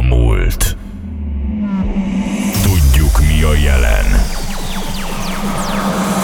múlt. 0.00 0.76
Tudjuk 2.62 3.20
mi 3.20 3.42
a 3.42 3.54
jelen. 3.54 4.26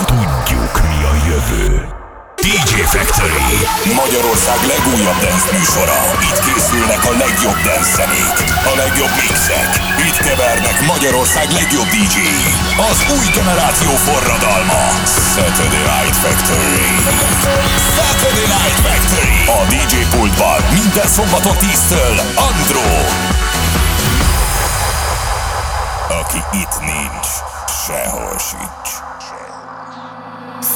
Tudjuk 0.07 0.83
mi 0.83 1.05
a 1.05 1.27
jövő. 1.29 1.95
DJ 2.45 2.75
Factory 2.95 3.57
Magyarország 4.03 4.59
legújabb 4.73 5.19
dance 5.25 5.49
műsora. 5.57 6.01
Itt 6.29 6.41
készülnek 6.47 7.03
a 7.11 7.15
legjobb 7.23 7.59
dance 7.67 7.93
zenék, 7.97 8.37
a 8.71 8.73
legjobb 8.83 9.15
mixek. 9.21 9.71
Itt 10.07 10.19
kevernek 10.27 10.77
Magyarország 10.93 11.47
legjobb 11.59 11.89
dj 11.95 12.17
Az 12.91 12.99
új 13.17 13.27
generáció 13.39 13.93
forradalma. 14.07 14.83
Saturday 15.35 15.85
Night 15.93 16.17
Factory. 16.25 16.89
Saturday 17.97 18.49
Night 18.57 18.79
Factory. 18.87 19.39
A 19.59 19.61
DJ 19.73 19.95
pultban 20.15 20.61
minden 20.79 21.09
szombaton 21.17 21.57
10-től 21.65 22.17
Andro. 22.49 22.89
Aki 26.25 26.59
itt 26.59 26.81
nincs, 26.81 27.43
sehol 27.67 28.39
sincs. 28.39 28.93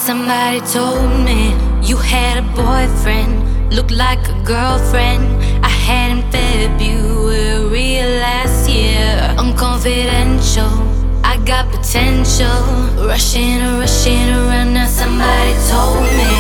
Somebody 0.06 0.60
told 0.72 1.24
me 1.24 1.54
you 1.82 1.98
had 1.98 2.36
a 2.36 2.44
boyfriend, 2.54 3.32
looked 3.70 3.90
like 3.90 4.22
a 4.28 4.36
girlfriend. 4.44 5.24
I 5.62 5.72
had 5.86 6.10
in 6.10 6.22
February 6.30 8.20
last 8.20 8.68
year. 8.68 9.34
Unconfidential, 9.36 10.72
I 11.24 11.36
got 11.44 11.64
potential. 11.70 12.60
Rushing, 13.06 13.60
rushing 13.80 14.28
around 14.38 14.74
now. 14.74 14.86
Somebody 14.86 15.54
told 15.72 16.02
me 16.18 16.32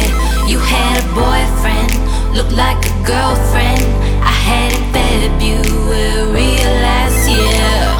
you 0.52 0.58
had 0.58 0.94
a 1.04 1.06
boyfriend, 1.14 1.92
looked 2.36 2.56
like 2.64 2.80
a 2.84 2.94
girlfriend. 3.10 3.97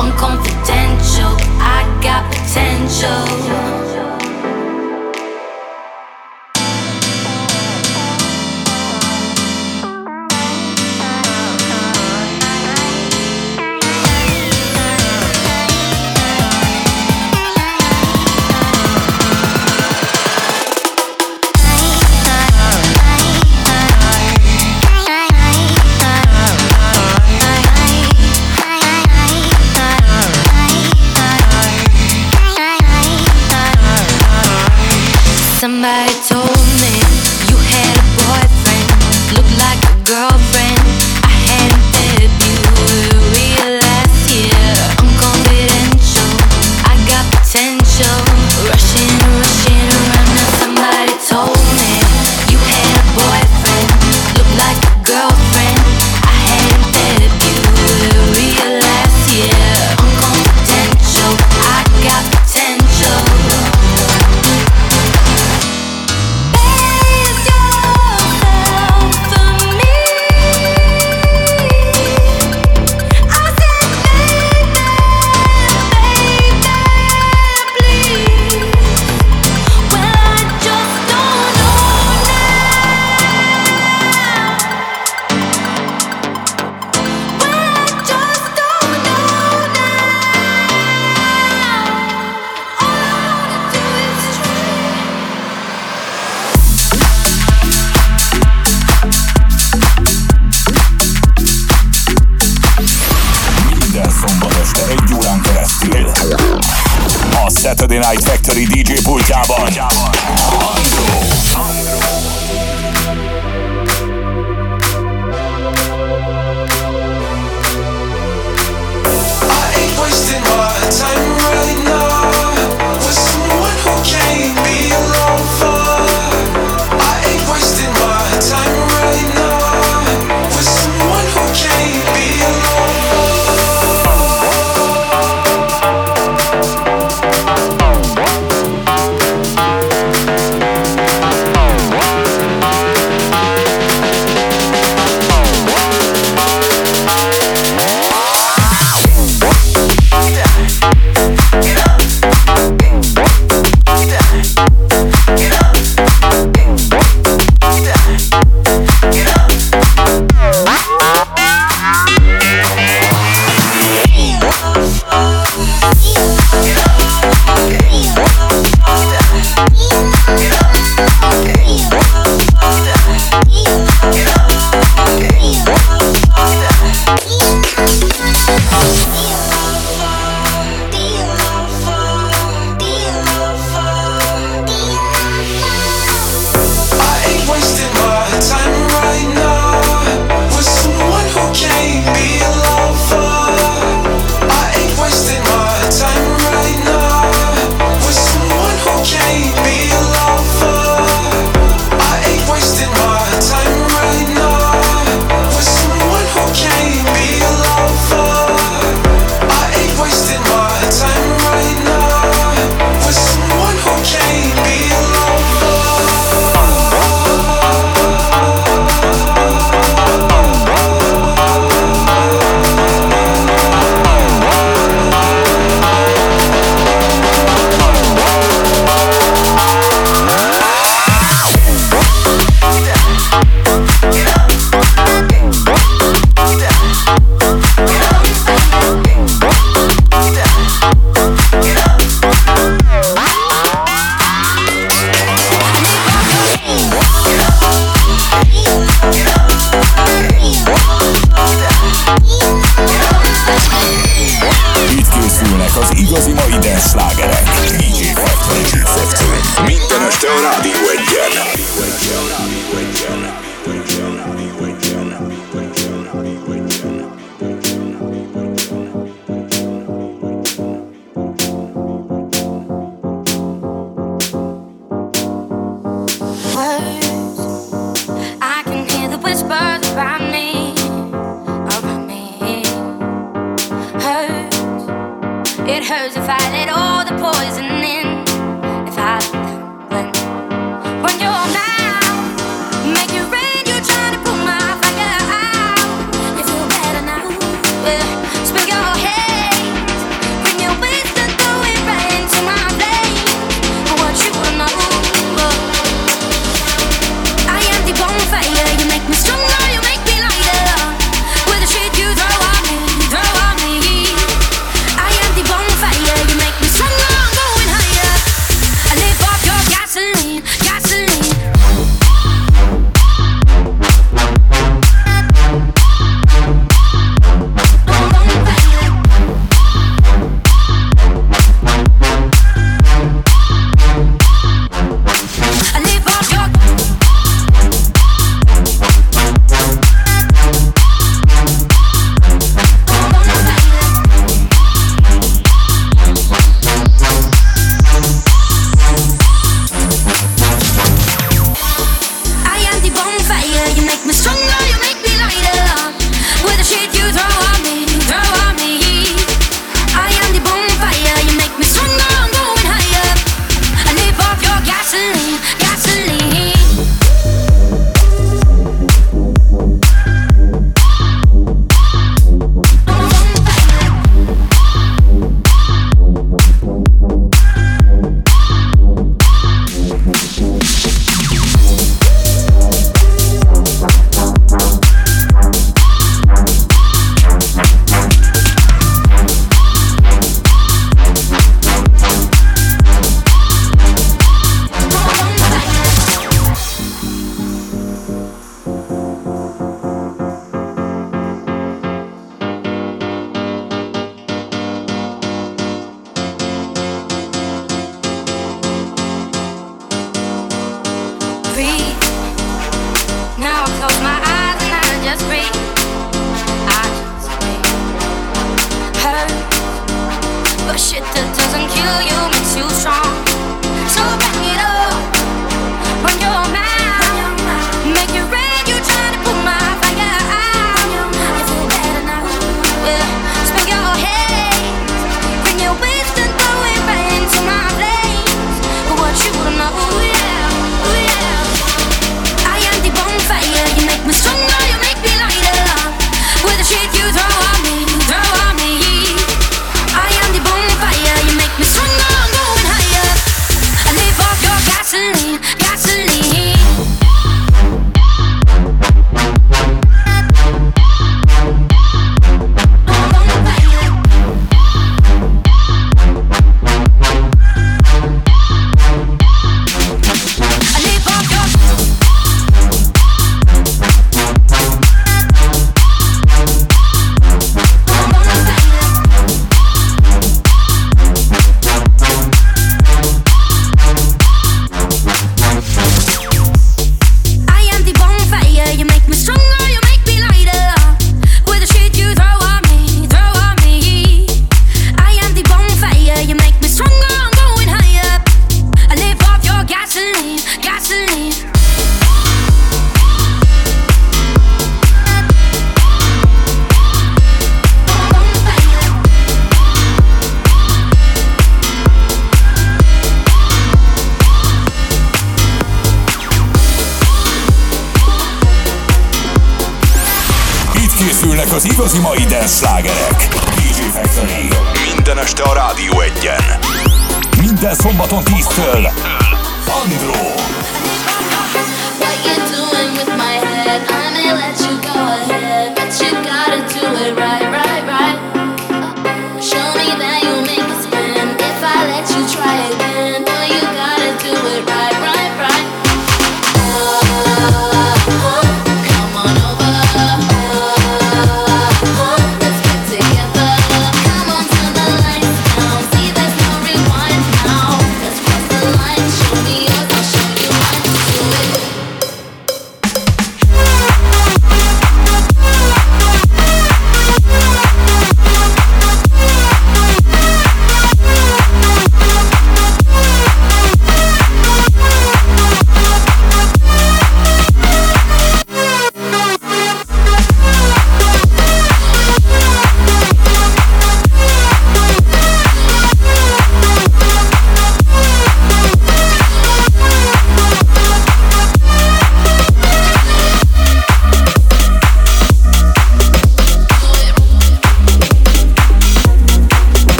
Unconfidential, 0.00 1.36
I 1.60 1.84
got 2.02 2.28
potential. 2.32 3.97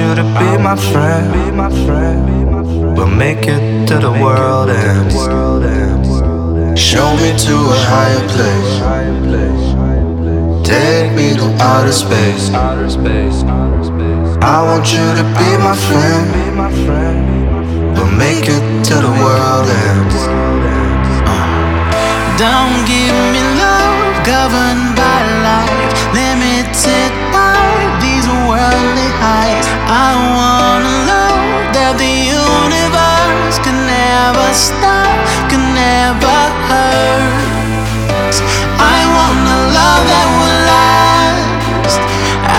you 0.00 0.14
to 0.14 0.22
be 0.40 0.50
my 0.56 0.76
friend, 0.92 1.28
but 2.96 3.06
make 3.06 3.46
it 3.46 3.86
to 3.88 3.98
the 3.98 4.10
world 4.10 4.70
and 4.70 5.10
show 6.78 7.08
me 7.16 7.30
to 7.46 7.54
a 7.76 7.78
higher 7.90 8.24
place. 8.32 8.70
Take 10.66 11.12
me 11.18 11.34
to 11.40 11.46
outer 11.60 11.92
space. 11.92 12.50
I 14.42 14.58
want 14.68 14.86
you 14.96 15.06
to 15.20 15.24
be 15.38 15.50
my 15.68 15.76
friend, 15.88 16.28
but 17.94 18.08
make 18.24 18.46
it 18.56 18.64
to 18.88 18.94
the 19.06 19.12
world 19.24 19.68
and 19.86 20.10
uh. 21.26 21.40
don't 22.44 22.78
give 22.94 23.16
me 23.34 23.42
love 23.62 24.24
governed 24.24 24.96
by 24.96 25.18
life, 25.48 25.94
limited 26.14 27.29
lonely 28.70 29.10
heights. 29.18 29.68
I 30.06 30.10
wanna 30.36 30.96
know 31.10 31.34
that 31.76 31.92
the 32.02 32.14
universe 32.46 33.56
can 33.64 33.78
never 33.98 34.48
stop, 34.54 35.10
can 35.50 35.64
never 35.74 36.38
hurt. 36.68 38.36
I 38.78 38.98
wanna 39.16 39.58
love 39.78 40.02
that 40.12 40.28
will 40.38 40.60
last 40.70 42.00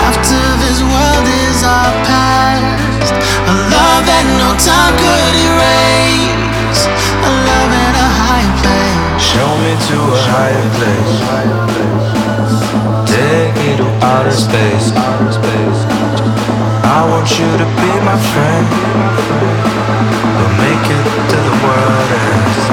after 0.06 0.40
this 0.64 0.78
world 0.92 1.26
is 1.48 1.58
our 1.64 1.92
past. 2.08 3.14
A 3.52 3.54
love 3.74 4.02
that 4.10 4.24
no 4.40 4.50
time 4.68 4.94
could 5.02 5.34
erase. 5.48 6.82
A 7.28 7.30
love 7.48 7.72
in 7.84 7.94
a 8.06 8.08
higher 8.20 8.54
place. 8.60 9.00
Show 9.32 9.50
me 9.64 9.72
to 9.88 9.96
a 10.16 10.20
higher 10.32 10.68
place. 10.76 11.16
Take 13.12 13.51
outer 14.02 14.32
space. 14.32 14.90
I 16.94 17.00
want 17.08 17.28
you 17.38 17.46
to 17.62 17.66
be 17.78 17.90
my 18.02 18.18
friend. 18.34 18.66
We'll 20.36 20.56
make 20.58 20.86
it 20.98 21.06
to 21.30 21.38
the 21.48 21.54
world 21.62 22.10
ends. 22.26 22.64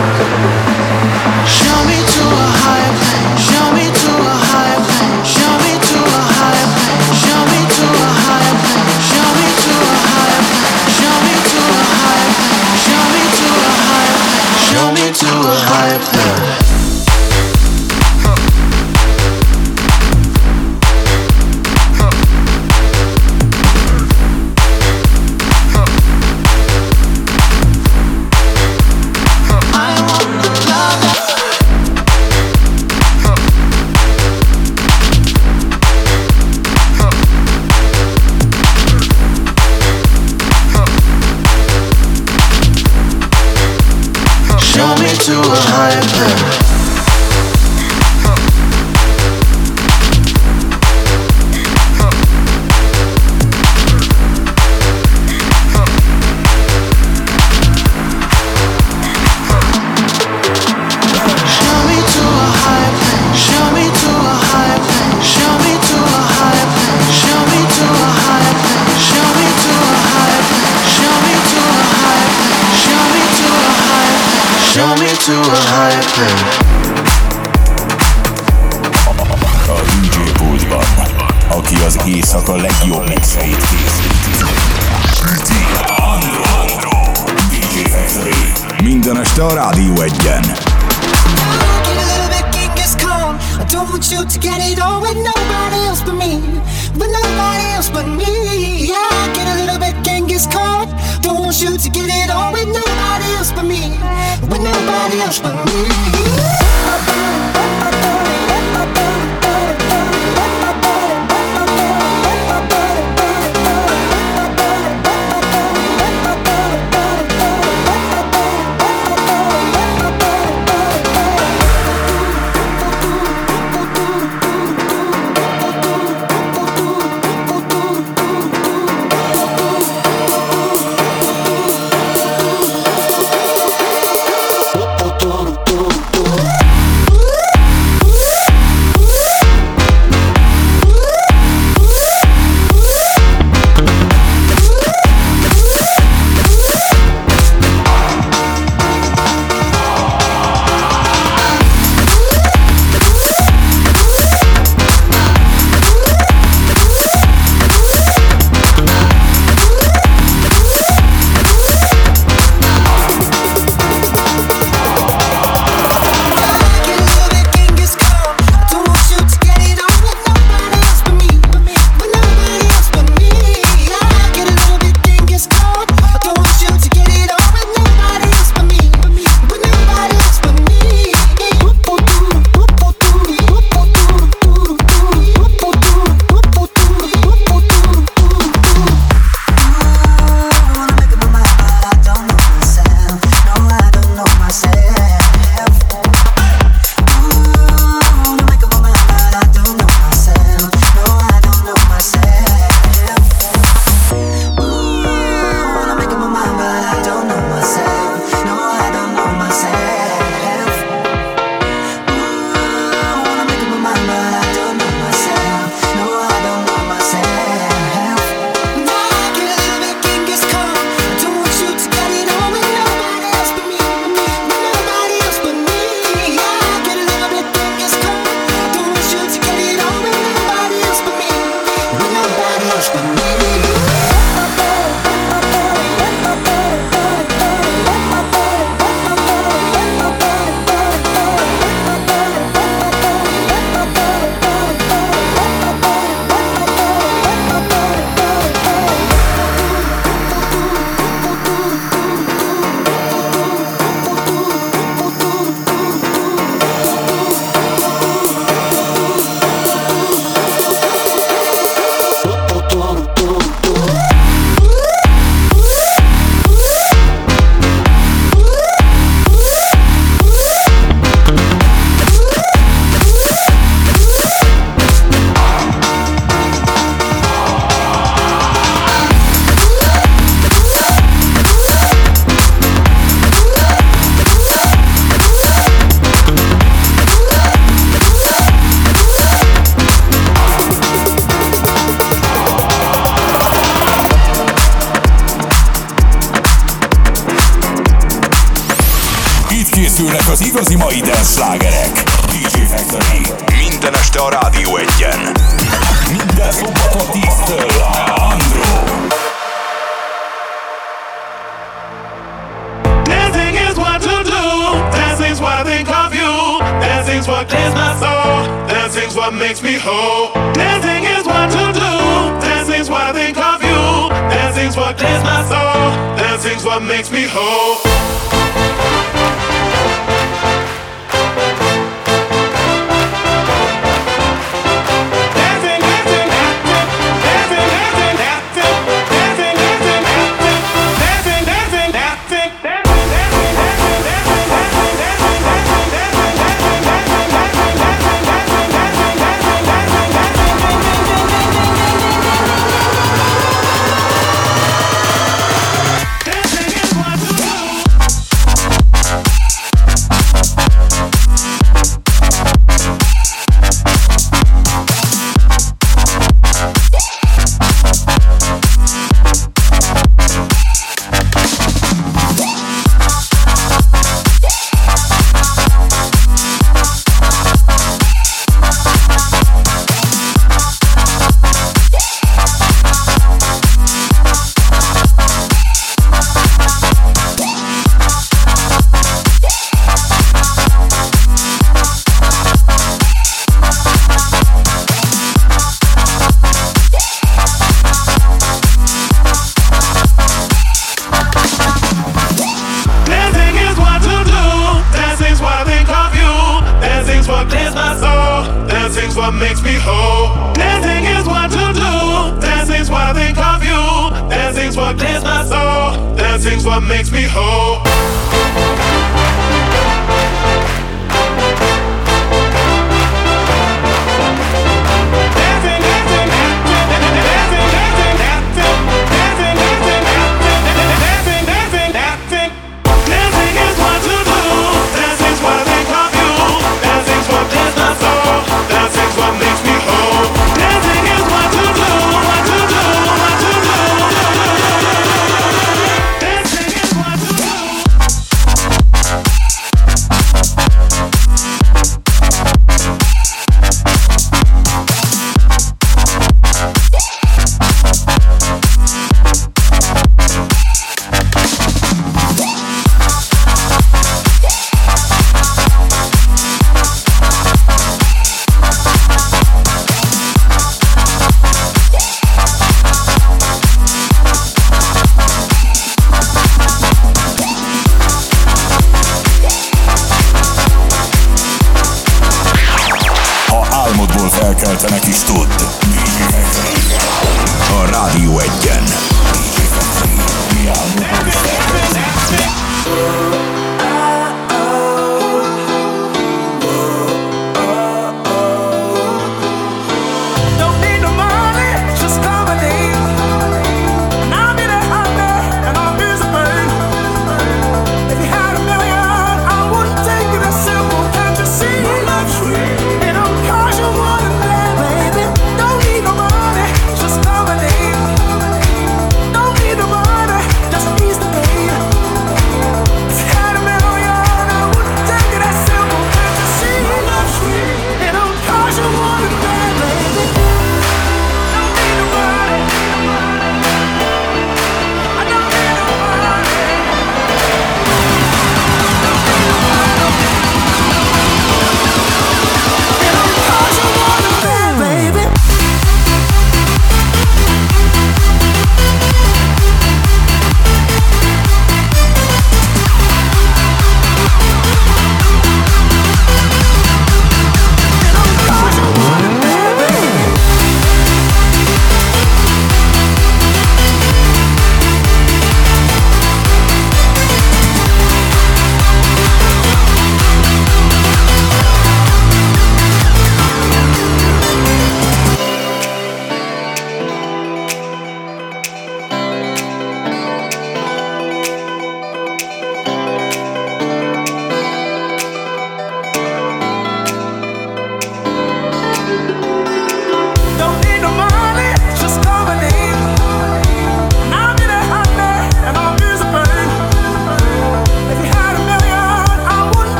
Show 1.45 1.79
me 1.85 1.99
to 2.15 2.23
a 2.25 2.49
higher 2.65 2.93
plane. 3.05 3.37
Show 3.37 3.67
me 3.77 3.85
to 4.03 4.11
a 4.33 4.38
to 45.29 45.39
a 45.39 45.43
higher 45.43 46.01
plane 46.01 46.68
touch 105.29 105.41
the 105.41 106.13
me. 106.13 106.18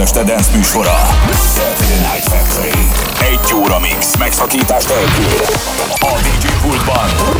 Este 0.00 0.22
dance 0.22 0.50
műsora. 0.56 0.96
Saturday 1.54 1.98
Night 1.98 2.28
Factory. 2.28 2.88
Egy 3.32 3.54
óra 3.54 3.78
mix 3.78 4.16
megszakítás 4.18 4.84
nélkül. 4.84 5.44
A 6.00 6.20
DJ 6.22 6.46
pultban. 6.62 7.39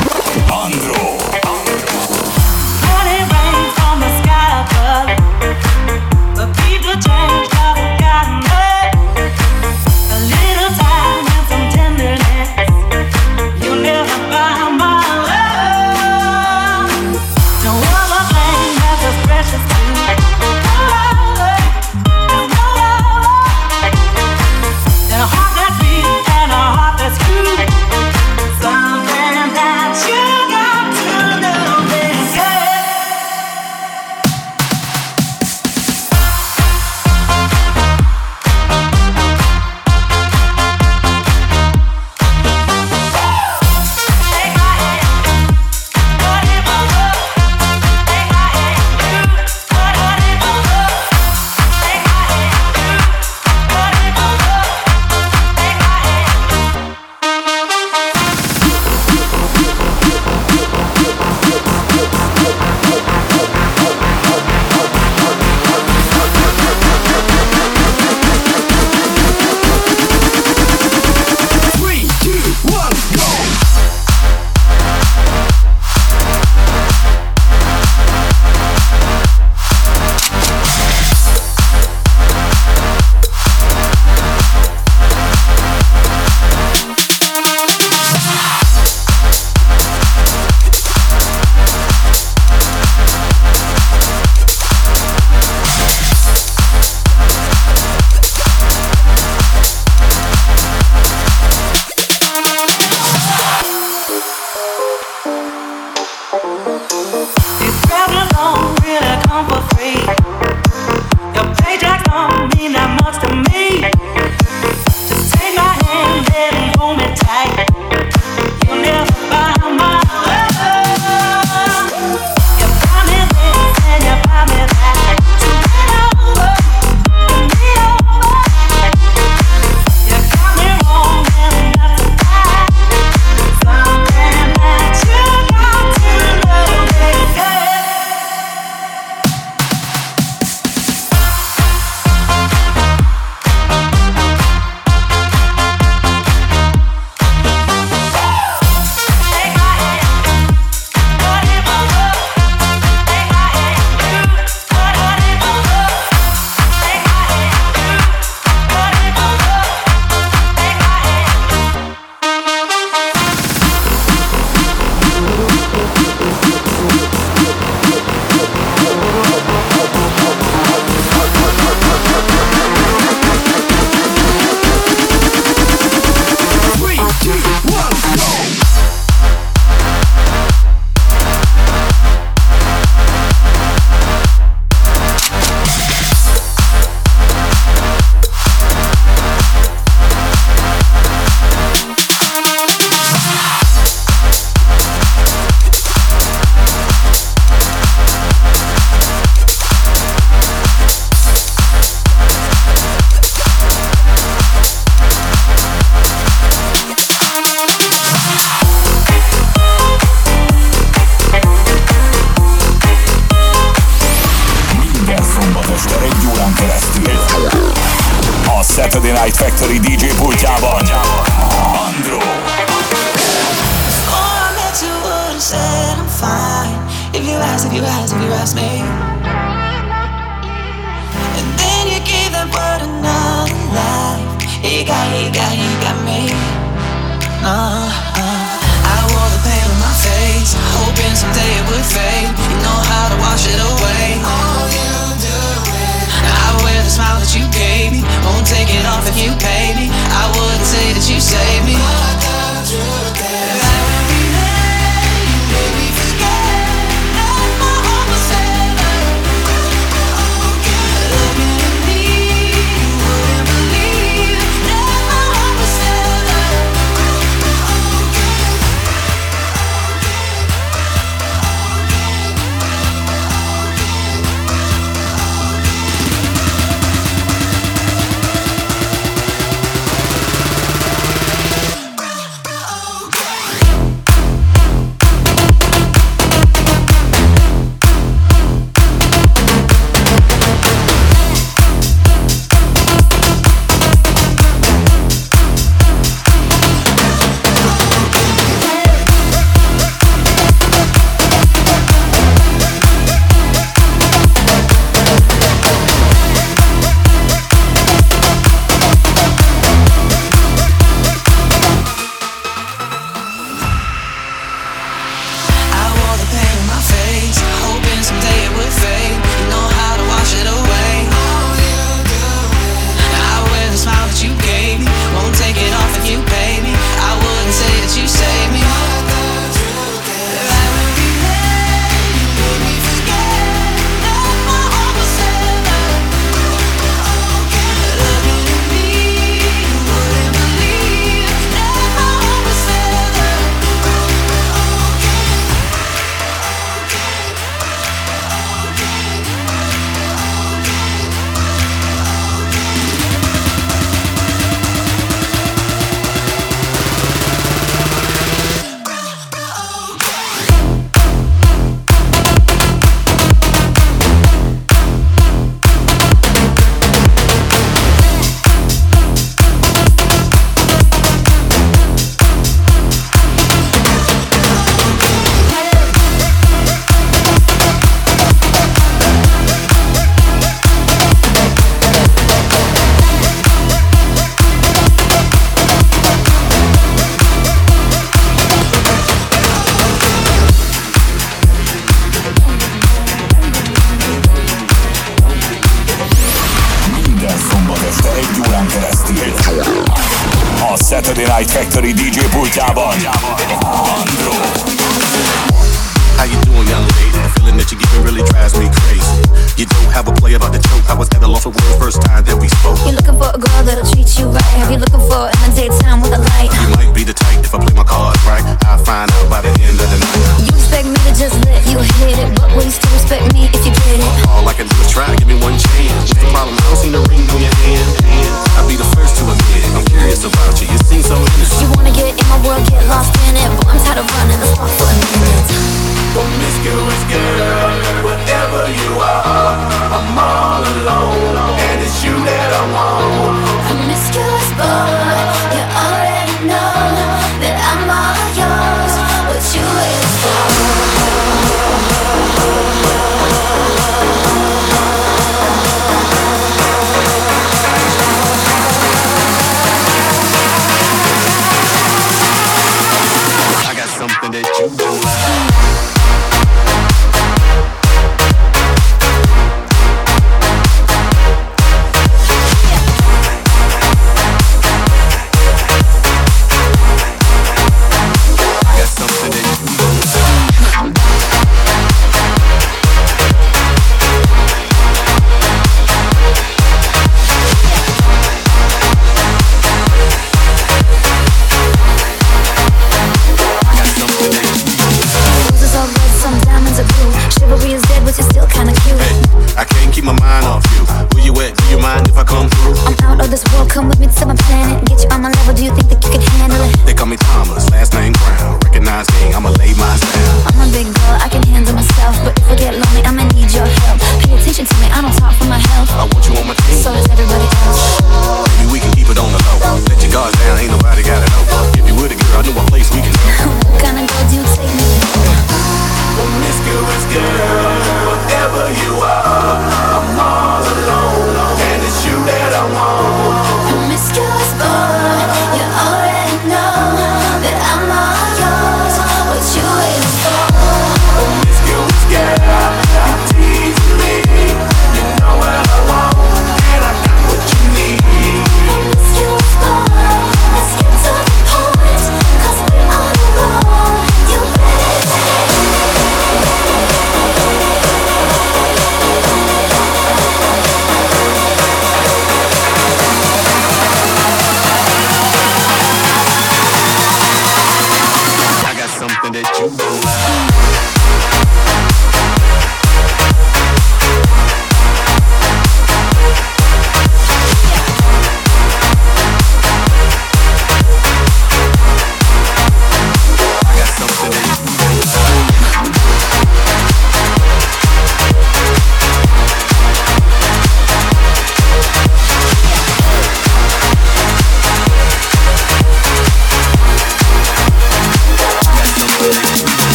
Victory 401.71 401.93
DJ 401.93 402.29
Pultavon. 402.31 402.99
Pultavon. 403.01 403.40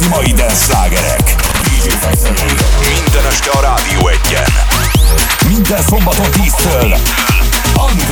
az 0.00 0.06
mai 0.06 0.32
dance 0.32 0.64
slágerek. 0.64 1.34
Minden 2.80 3.26
este 3.28 3.50
a 3.50 3.60
Rádió 3.60 4.08
egyen. 4.08 4.44
Minden 5.48 5.82
szombaton 5.82 6.26
10-től. 6.32 6.98
Andy 7.74 8.04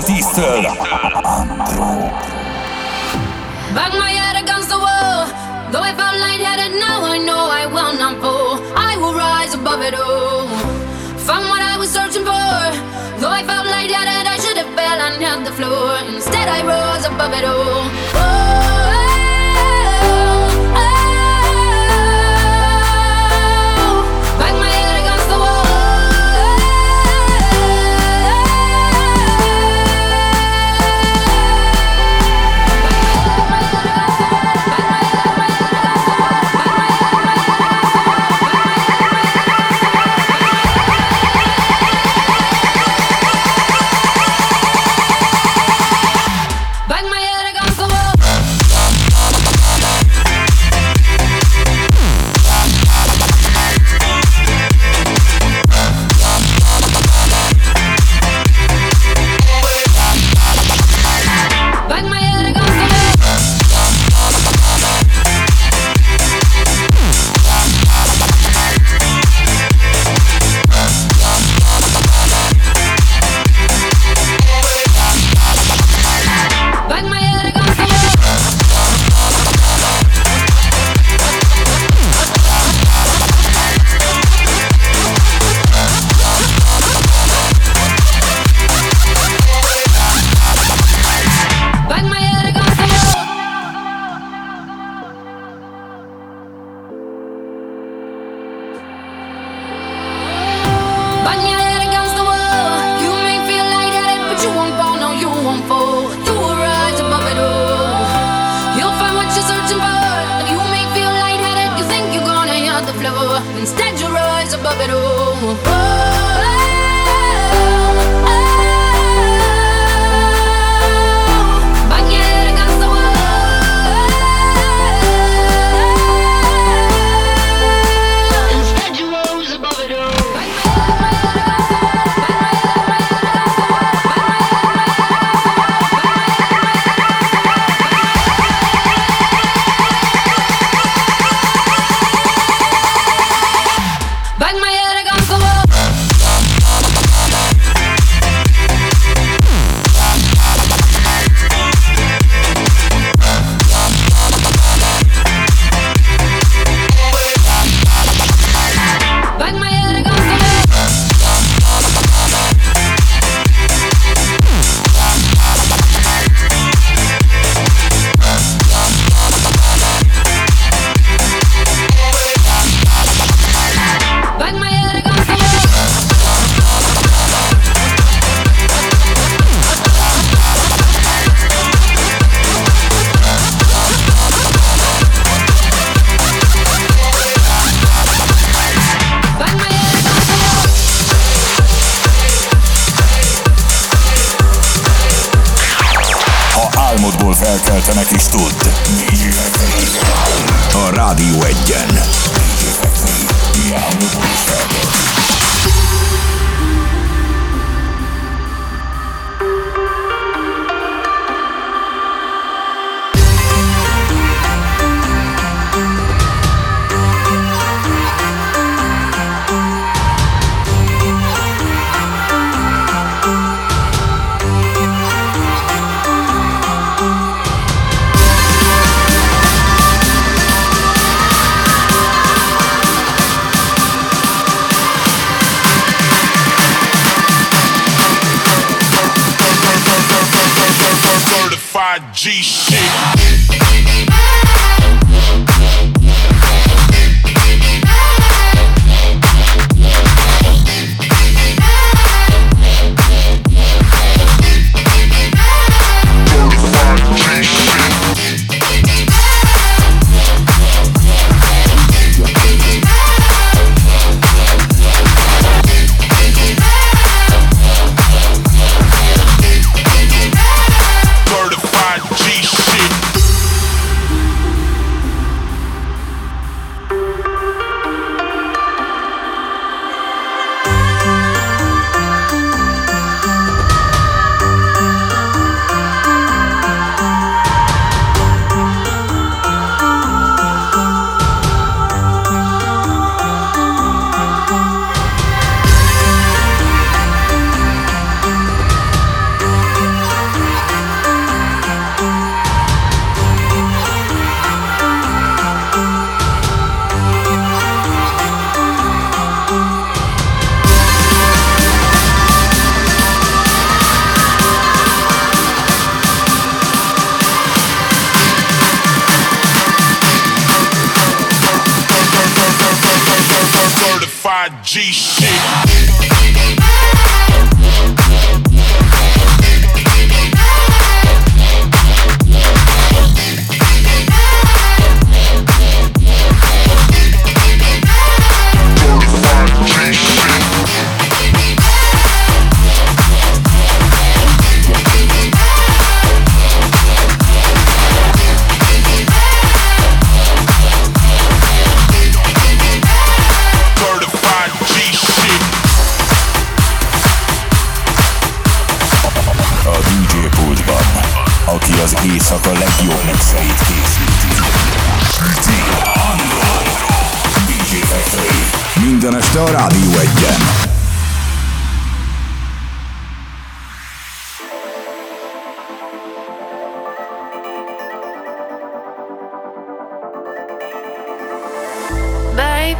Dentista. 0.00 0.89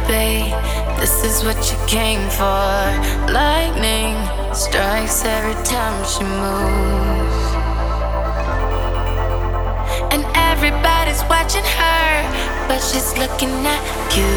babe. 0.07 0.53
This 0.99 1.23
is 1.23 1.43
what 1.43 1.57
you 1.71 1.77
came 1.87 2.29
for. 2.29 2.73
Lightning 3.31 4.15
strikes 4.53 5.25
every 5.25 5.57
time 5.63 5.97
she 6.05 6.23
moves. 6.23 7.41
And 10.13 10.23
everybody's 10.35 11.23
watching 11.29 11.63
her, 11.63 12.11
but 12.67 12.79
she's 12.79 13.17
looking 13.17 13.65
at 13.65 13.81
you. 14.15 14.31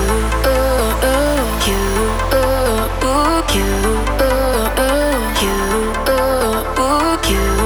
Ooh, 0.48 1.04
ooh, 1.10 1.44
you, 1.68 1.82
ooh, 2.38 3.04
ooh, 3.08 3.42
you, 3.54 3.70
ooh, 4.24 4.82
ooh, 4.84 5.20
you, 5.42 5.58
ooh, 6.08 6.80
ooh, 6.80 7.14
you. 7.30 7.63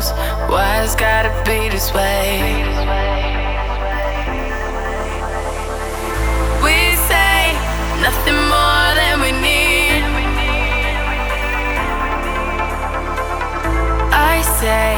knows 0.00 0.12
why 0.50 0.82
it's 0.82 0.94
gotta 0.94 1.30
be 1.44 1.68
this 1.68 1.92
way. 1.92 2.64
We 6.64 6.96
say 7.10 7.52
nothing 8.04 8.40
more 8.54 8.88
than 9.00 9.20
we 9.20 9.32
need. 9.32 10.02
I 14.12 14.42
say 14.60 14.90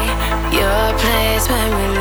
your 0.59 0.85
place 1.01 1.47
when 1.49 1.69
we 1.79 1.92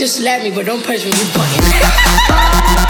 just 0.00 0.16
slap 0.16 0.42
me, 0.42 0.50
but 0.50 0.64
don't 0.64 0.82
push 0.82 1.04
me. 1.04 1.10
You 1.10 1.26
bugging. 1.34 2.89